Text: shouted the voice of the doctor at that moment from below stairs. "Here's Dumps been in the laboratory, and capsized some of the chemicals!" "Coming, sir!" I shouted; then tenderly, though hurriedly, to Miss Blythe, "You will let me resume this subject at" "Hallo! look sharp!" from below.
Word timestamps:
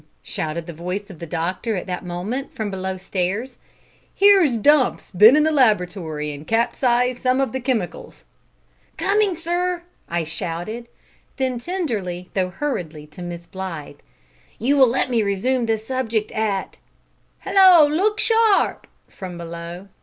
shouted 0.23 0.65
the 0.65 0.73
voice 0.73 1.11
of 1.11 1.19
the 1.19 1.27
doctor 1.27 1.75
at 1.75 1.85
that 1.85 2.03
moment 2.03 2.55
from 2.55 2.71
below 2.71 2.97
stairs. 2.97 3.59
"Here's 4.15 4.57
Dumps 4.57 5.11
been 5.11 5.35
in 5.35 5.43
the 5.43 5.51
laboratory, 5.51 6.31
and 6.33 6.47
capsized 6.47 7.21
some 7.21 7.39
of 7.39 7.51
the 7.51 7.59
chemicals!" 7.59 8.25
"Coming, 8.97 9.35
sir!" 9.35 9.83
I 10.09 10.23
shouted; 10.23 10.87
then 11.37 11.59
tenderly, 11.59 12.31
though 12.33 12.49
hurriedly, 12.49 13.05
to 13.11 13.21
Miss 13.21 13.45
Blythe, 13.45 13.99
"You 14.57 14.75
will 14.75 14.87
let 14.89 15.11
me 15.11 15.21
resume 15.21 15.67
this 15.67 15.85
subject 15.85 16.31
at" 16.31 16.79
"Hallo! 17.45 17.87
look 17.87 18.19
sharp!" 18.19 18.87
from 19.07 19.37
below. 19.37 19.87